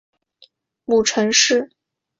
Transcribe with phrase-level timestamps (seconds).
[0.85, 1.69] 母程氏。